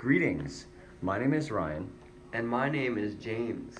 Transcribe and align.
Greetings. 0.00 0.64
My 1.02 1.18
name 1.18 1.34
is 1.34 1.50
Ryan. 1.50 1.86
And 2.32 2.48
my 2.48 2.70
name 2.70 2.96
is 2.96 3.16
James. 3.16 3.76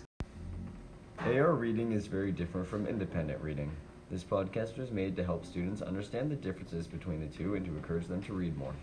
AR 1.19 1.55
reading 1.55 1.93
is 1.93 2.09
very 2.09 2.31
different 2.31 2.67
from 2.67 2.87
independent 2.87 3.43
reading. 3.43 3.73
This 4.11 4.23
podcast 4.23 4.77
was 4.77 4.91
made 4.91 5.17
to 5.17 5.25
help 5.25 5.47
students 5.47 5.81
understand 5.81 6.31
the 6.31 6.37
differences 6.37 6.87
between 6.87 7.21
the 7.21 7.35
two 7.35 7.55
and 7.55 7.65
to 7.65 7.71
encourage 7.71 8.07
them 8.07 8.23
to 8.25 8.35
read 8.35 8.55
more. 8.59 8.75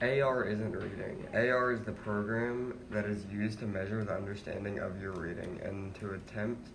AR 0.00 0.44
isn't 0.44 0.72
reading. 0.72 1.26
AR 1.34 1.72
is 1.72 1.82
the 1.82 1.92
program 1.92 2.78
that 2.90 3.04
is 3.04 3.26
used 3.30 3.58
to 3.58 3.66
measure 3.66 4.02
the 4.02 4.14
understanding 4.14 4.78
of 4.78 4.98
your 4.98 5.12
reading 5.12 5.60
and 5.62 5.94
to 5.96 6.14
attempt 6.14 6.70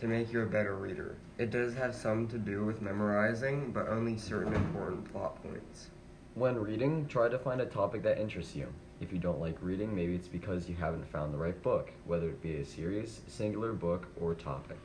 to 0.00 0.08
make 0.08 0.32
you 0.32 0.40
a 0.40 0.46
better 0.46 0.74
reader. 0.74 1.14
It 1.38 1.52
does 1.52 1.72
have 1.76 1.94
some 1.94 2.26
to 2.26 2.36
do 2.36 2.64
with 2.64 2.82
memorizing, 2.82 3.70
but 3.70 3.86
only 3.86 4.18
certain 4.18 4.54
important 4.54 5.04
plot 5.12 5.40
points. 5.40 5.90
When 6.34 6.56
reading, 6.56 7.06
try 7.06 7.28
to 7.28 7.38
find 7.38 7.60
a 7.60 7.66
topic 7.66 8.02
that 8.02 8.18
interests 8.18 8.56
you. 8.56 8.66
If 9.04 9.12
you 9.12 9.18
don't 9.18 9.38
like 9.38 9.58
reading, 9.60 9.94
maybe 9.94 10.14
it's 10.14 10.28
because 10.28 10.66
you 10.66 10.76
haven't 10.76 11.06
found 11.12 11.34
the 11.34 11.36
right 11.36 11.62
book, 11.62 11.92
whether 12.06 12.30
it 12.30 12.40
be 12.40 12.54
a 12.54 12.64
series, 12.64 13.20
singular 13.28 13.74
book, 13.74 14.06
or 14.18 14.34
topic. 14.34 14.78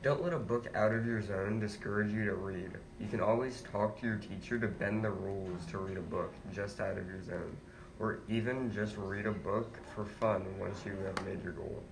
Don't 0.00 0.22
let 0.22 0.32
a 0.32 0.38
book 0.38 0.68
out 0.76 0.94
of 0.94 1.04
your 1.04 1.20
zone 1.20 1.58
discourage 1.58 2.12
you 2.12 2.24
to 2.26 2.36
read. 2.36 2.70
You 3.00 3.08
can 3.08 3.20
always 3.20 3.62
talk 3.62 3.98
to 3.98 4.06
your 4.06 4.18
teacher 4.18 4.60
to 4.60 4.68
bend 4.68 5.02
the 5.02 5.10
rules 5.10 5.66
to 5.66 5.78
read 5.78 5.96
a 5.96 6.02
book 6.02 6.32
just 6.54 6.78
out 6.78 6.96
of 6.96 7.04
your 7.08 7.20
zone, 7.20 7.56
or 7.98 8.20
even 8.28 8.70
just 8.72 8.96
read 8.96 9.26
a 9.26 9.32
book 9.32 9.76
for 9.92 10.04
fun 10.04 10.46
once 10.60 10.78
you 10.86 10.96
have 11.04 11.26
made 11.26 11.42
your 11.42 11.54
goal. 11.54 11.82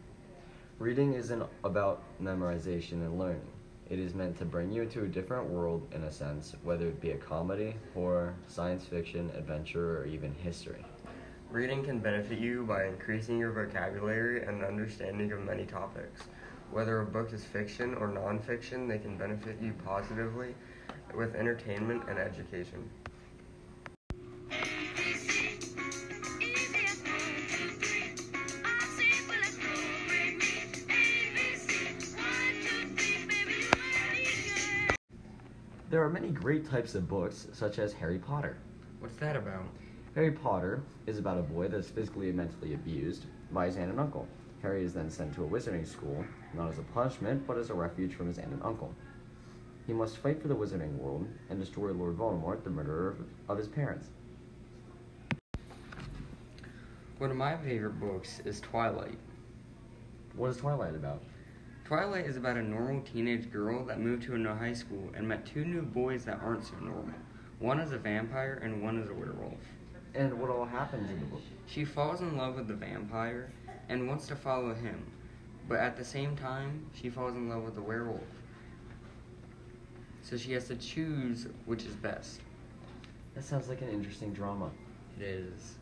Reading 0.79 1.15
isn't 1.15 1.43
about 1.65 2.01
memorization 2.23 3.05
and 3.05 3.19
learning. 3.19 3.43
It 3.88 3.98
is 3.98 4.15
meant 4.15 4.38
to 4.38 4.45
bring 4.45 4.71
you 4.71 4.82
into 4.82 5.02
a 5.02 5.09
different 5.09 5.51
world 5.51 5.88
in 5.93 6.05
a 6.05 6.12
sense, 6.12 6.55
whether 6.62 6.87
it 6.87 7.01
be 7.01 7.10
a 7.10 7.16
comedy, 7.16 7.74
horror, 7.93 8.37
science 8.46 8.85
fiction, 8.85 9.32
adventure, 9.37 9.98
or 9.98 10.07
even 10.07 10.32
history. 10.32 10.85
Reading 11.52 11.82
can 11.82 11.98
benefit 11.98 12.38
you 12.38 12.64
by 12.64 12.84
increasing 12.84 13.36
your 13.36 13.50
vocabulary 13.50 14.45
and 14.45 14.62
understanding 14.62 15.32
of 15.32 15.40
many 15.40 15.66
topics. 15.66 16.20
Whether 16.70 17.01
a 17.01 17.04
book 17.04 17.32
is 17.32 17.45
fiction 17.45 17.96
or 17.96 18.07
nonfiction, 18.07 18.87
they 18.87 18.98
can 18.98 19.18
benefit 19.18 19.60
you 19.60 19.73
positively 19.84 20.54
with 21.12 21.34
entertainment 21.34 22.04
and 22.09 22.20
education. 22.20 22.88
There 35.90 36.04
are 36.04 36.09
many 36.09 36.29
great 36.29 36.70
types 36.70 36.95
of 36.95 37.09
books, 37.09 37.48
such 37.52 37.80
as 37.80 37.92
Harry 37.95 38.20
Potter. 38.20 38.57
What's 39.01 39.16
that 39.16 39.35
about? 39.35 39.64
Harry 40.16 40.33
Potter 40.33 40.83
is 41.07 41.19
about 41.19 41.39
a 41.39 41.43
boy 41.43 41.69
that 41.69 41.79
is 41.79 41.89
physically 41.89 42.29
and 42.29 42.37
mentally 42.37 42.75
abused 42.75 43.27
by 43.53 43.66
his 43.66 43.77
aunt 43.77 43.91
and 43.91 44.01
uncle. 44.01 44.27
Harry 44.61 44.85
is 44.85 44.93
then 44.93 45.09
sent 45.09 45.33
to 45.33 45.45
a 45.45 45.47
wizarding 45.47 45.87
school, 45.87 46.25
not 46.53 46.69
as 46.69 46.80
a 46.80 46.83
punishment, 46.83 47.47
but 47.47 47.57
as 47.57 47.71
a 47.71 47.75
refuge 47.75 48.15
from 48.15 48.27
his 48.27 48.37
aunt 48.37 48.53
and 48.53 48.63
uncle. 48.65 48.93
He 49.87 49.93
must 49.93 50.16
fight 50.16 50.43
for 50.43 50.49
the 50.49 50.57
wizarding 50.57 50.97
world 50.99 51.29
and 51.49 51.61
destroy 51.61 51.93
Lord 51.93 52.19
Voldemort, 52.19 52.65
the 52.65 52.71
murderer 52.71 53.19
of 53.49 53.57
his 53.57 53.69
parents. 53.69 54.09
One 57.19 57.31
of 57.31 57.37
my 57.37 57.57
favorite 57.59 58.01
books 58.01 58.41
is 58.45 58.61
Twilight. 58.61 59.19
What 60.35 60.51
is 60.51 60.57
Twilight 60.57 60.97
about? 60.97 61.23
Twilight 61.85 62.27
is 62.27 62.37
about 62.37 62.57
a 62.57 62.63
normal 62.63 63.03
teenage 63.03 63.53
girl 63.53 63.85
that 63.85 64.00
moved 64.00 64.25
to 64.25 64.34
a 64.34 64.38
new 64.38 64.55
high 64.55 64.72
school 64.72 65.11
and 65.15 65.28
met 65.28 65.47
two 65.47 65.65
new 65.65 65.83
boys 65.83 66.25
that 66.25 66.41
aren't 66.43 66.65
so 66.65 66.75
normal. 66.81 67.15
One 67.61 67.78
is 67.78 67.93
a 67.93 67.99
vampire 67.99 68.61
and 68.65 68.83
one 68.83 68.99
is 68.99 69.09
a 69.09 69.15
werewolf. 69.15 69.61
And 70.15 70.41
what 70.41 70.50
all 70.50 70.65
happens 70.65 71.09
in 71.09 71.21
the 71.21 71.27
book? 71.27 71.43
She 71.66 71.84
falls 71.84 72.21
in 72.21 72.37
love 72.37 72.56
with 72.56 72.66
the 72.66 72.75
vampire 72.75 73.53
and 73.89 74.09
wants 74.09 74.27
to 74.28 74.37
follow 74.37 74.75
him, 74.75 75.06
but 75.69 75.78
at 75.78 75.97
the 75.97 76.05
same 76.05 76.37
time, 76.37 76.87
she 76.94 77.09
falls 77.09 77.34
in 77.34 77.49
love 77.49 77.62
with 77.62 77.77
the 77.77 77.83
werewolf. 77.83 78.21
So 80.22 80.37
she 80.37 80.53
has 80.53 80.66
to 80.69 80.76
choose 80.76 81.47
which 81.65 81.84
is 81.84 81.94
best. 81.94 82.41
That 83.34 83.44
sounds 83.44 83.69
like 83.69 83.81
an 83.82 83.88
interesting 83.88 84.32
drama. 84.32 84.70
It 85.16 85.22
is. 85.22 85.76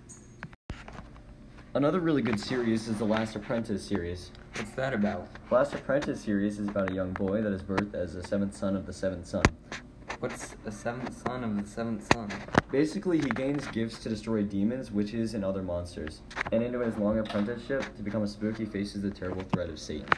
Another 1.75 2.01
really 2.01 2.23
good 2.23 2.41
series 2.41 2.89
is 2.89 2.99
the 2.99 3.05
Last 3.05 3.37
Apprentice 3.37 3.83
series. 3.83 4.31
What's 4.57 4.73
that 4.73 4.93
about? 4.95 5.29
Last 5.51 5.75
Apprentice 5.75 6.21
series 6.21 6.59
is 6.59 6.69
about 6.69 6.91
a 6.91 6.95
young 6.95 7.13
boy 7.13 7.41
that 7.43 7.53
is 7.53 7.63
birthed 7.63 7.95
as 7.95 8.15
the 8.15 8.23
seventh 8.23 8.57
son 8.57 8.75
of 8.75 8.87
the 8.87 8.93
seventh 8.93 9.27
son. 9.27 9.45
What's 10.21 10.49
the 10.65 10.73
seventh 10.73 11.17
son 11.23 11.45
of 11.45 11.57
the 11.57 11.65
seventh 11.65 12.13
son? 12.13 12.29
Basically, 12.73 13.19
he 13.19 13.29
gains 13.29 13.65
gifts 13.69 14.03
to 14.03 14.09
destroy 14.09 14.43
demons, 14.43 14.91
witches, 14.91 15.35
and 15.35 15.45
other 15.45 15.63
monsters. 15.63 16.23
And 16.51 16.61
into 16.61 16.81
his 16.81 16.97
long 16.97 17.21
apprenticeship 17.21 17.85
to 17.95 18.03
become 18.03 18.25
a 18.25 18.27
spook, 18.27 18.59
he 18.59 18.65
faces 18.65 19.03
the 19.03 19.13
terrible 19.13 19.45
threat 19.45 19.69
of 19.69 19.79
Satan. 19.79 20.09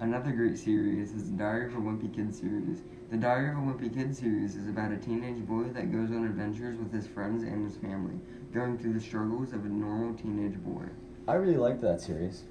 Another 0.00 0.32
great 0.32 0.58
series 0.58 1.12
is 1.14 1.30
the 1.30 1.36
Diary 1.38 1.66
of 1.66 1.76
a 1.76 1.80
Wimpy 1.80 2.14
Kid 2.14 2.34
series. 2.34 2.82
The 3.10 3.16
Diary 3.16 3.52
of 3.52 3.56
a 3.56 3.60
Wimpy 3.60 3.94
Kid 3.94 4.14
series 4.14 4.54
is 4.54 4.68
about 4.68 4.92
a 4.92 4.98
teenage 4.98 5.46
boy 5.46 5.64
that 5.70 5.90
goes 5.90 6.10
on 6.10 6.26
adventures 6.26 6.76
with 6.76 6.92
his 6.92 7.06
friends 7.06 7.44
and 7.44 7.64
his 7.64 7.78
family, 7.78 8.20
going 8.52 8.76
through 8.76 8.92
the 8.92 9.00
struggles 9.00 9.54
of 9.54 9.64
a 9.64 9.68
normal 9.68 10.12
teenage 10.14 10.58
boy. 10.58 10.84
I 11.26 11.34
really 11.34 11.56
liked 11.56 11.80
that 11.80 12.02
series. 12.02 12.42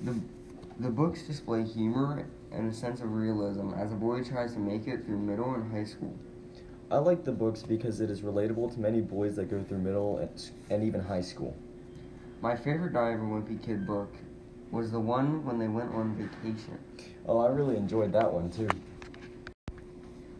The, 0.00 0.18
the 0.78 0.90
books 0.90 1.22
display 1.22 1.64
humor 1.64 2.26
and 2.52 2.70
a 2.70 2.74
sense 2.74 3.00
of 3.00 3.12
realism 3.12 3.72
as 3.74 3.92
a 3.92 3.94
boy 3.94 4.22
tries 4.22 4.52
to 4.52 4.58
make 4.58 4.86
it 4.86 5.06
through 5.06 5.18
middle 5.18 5.54
and 5.54 5.72
high 5.72 5.84
school. 5.84 6.14
I 6.90 6.98
like 6.98 7.24
the 7.24 7.32
books 7.32 7.62
because 7.62 8.00
it 8.00 8.10
is 8.10 8.20
relatable 8.20 8.74
to 8.74 8.80
many 8.80 9.00
boys 9.00 9.36
that 9.36 9.50
go 9.50 9.62
through 9.62 9.78
middle 9.78 10.18
and, 10.18 10.50
and 10.70 10.84
even 10.84 11.00
high 11.00 11.22
school. 11.22 11.56
My 12.42 12.54
favorite 12.54 12.92
Diary 12.92 13.14
of 13.14 13.22
a 13.22 13.24
Wimpy 13.24 13.64
Kid 13.64 13.86
book 13.86 14.12
was 14.70 14.90
the 14.90 15.00
one 15.00 15.44
when 15.46 15.58
they 15.58 15.68
went 15.68 15.92
on 15.94 16.14
vacation. 16.14 16.78
Oh, 17.26 17.38
I 17.38 17.48
really 17.48 17.76
enjoyed 17.76 18.12
that 18.12 18.30
one 18.30 18.50
too. 18.50 18.68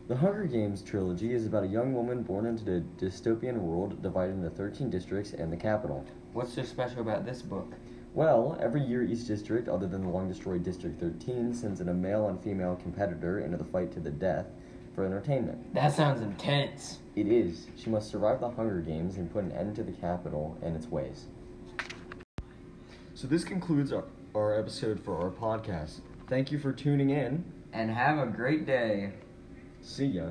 The 0.08 0.16
Hunger 0.16 0.44
Games 0.44 0.82
trilogy 0.82 1.32
is 1.32 1.46
about 1.46 1.64
a 1.64 1.68
young 1.68 1.94
woman 1.94 2.22
born 2.22 2.46
into 2.46 2.64
the 2.64 2.84
dystopian 2.98 3.56
world 3.56 4.02
divided 4.02 4.34
into 4.34 4.50
13 4.50 4.90
districts 4.90 5.32
and 5.32 5.50
the 5.50 5.56
Capitol. 5.56 6.04
What's 6.32 6.52
so 6.52 6.62
special 6.62 7.00
about 7.00 7.24
this 7.24 7.42
book? 7.42 7.72
Well, 8.16 8.56
every 8.62 8.80
year 8.80 9.02
each 9.02 9.26
district, 9.26 9.68
other 9.68 9.86
than 9.86 10.00
the 10.00 10.08
long 10.08 10.26
destroyed 10.26 10.62
District 10.62 10.98
13, 10.98 11.52
sends 11.52 11.82
in 11.82 11.90
a 11.90 11.92
male 11.92 12.28
and 12.28 12.42
female 12.42 12.74
competitor 12.76 13.40
into 13.40 13.58
the 13.58 13.64
fight 13.64 13.92
to 13.92 14.00
the 14.00 14.10
death 14.10 14.46
for 14.94 15.04
entertainment. 15.04 15.74
That 15.74 15.92
sounds 15.92 16.22
intense. 16.22 17.00
It 17.14 17.26
is. 17.26 17.66
She 17.76 17.90
must 17.90 18.10
survive 18.10 18.40
the 18.40 18.48
Hunger 18.48 18.80
Games 18.80 19.18
and 19.18 19.30
put 19.30 19.44
an 19.44 19.52
end 19.52 19.76
to 19.76 19.82
the 19.82 19.92
Capitol 19.92 20.56
and 20.62 20.74
its 20.74 20.86
ways. 20.86 21.26
So 23.12 23.26
this 23.26 23.44
concludes 23.44 23.92
our, 23.92 24.04
our 24.34 24.58
episode 24.58 24.98
for 24.98 25.20
our 25.20 25.28
podcast. 25.28 26.00
Thank 26.26 26.50
you 26.50 26.58
for 26.58 26.72
tuning 26.72 27.10
in. 27.10 27.44
And 27.74 27.90
have 27.90 28.16
a 28.16 28.24
great 28.24 28.64
day. 28.64 29.12
See 29.82 30.06
ya. 30.06 30.30